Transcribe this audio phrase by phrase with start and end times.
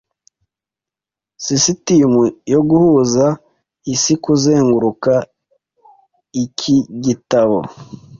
[1.43, 2.21] sisitemu
[2.53, 3.25] yo guhuza
[3.93, 5.13] isikuzenguruka
[6.43, 7.59] ikigitabo